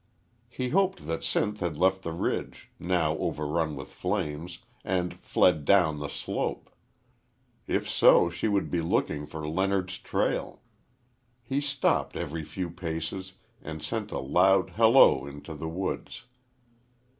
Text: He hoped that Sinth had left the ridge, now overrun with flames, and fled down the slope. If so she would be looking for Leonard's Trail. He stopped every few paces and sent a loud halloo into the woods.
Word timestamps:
He 0.49 0.69
hoped 0.69 1.05
that 1.05 1.19
Sinth 1.23 1.59
had 1.59 1.77
left 1.77 2.01
the 2.01 2.11
ridge, 2.11 2.71
now 2.79 3.15
overrun 3.19 3.75
with 3.75 3.89
flames, 3.89 4.57
and 4.83 5.13
fled 5.13 5.63
down 5.63 5.99
the 5.99 6.07
slope. 6.07 6.71
If 7.67 7.87
so 7.87 8.27
she 8.31 8.47
would 8.47 8.71
be 8.71 8.81
looking 8.81 9.27
for 9.27 9.47
Leonard's 9.47 9.99
Trail. 9.99 10.63
He 11.43 11.61
stopped 11.61 12.15
every 12.17 12.41
few 12.43 12.71
paces 12.71 13.33
and 13.61 13.79
sent 13.83 14.11
a 14.11 14.17
loud 14.17 14.71
halloo 14.71 15.27
into 15.27 15.53
the 15.53 15.69
woods. 15.69 16.23